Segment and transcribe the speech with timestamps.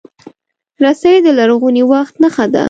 [0.83, 2.59] رسۍ د لرغوني وخت نښه ده.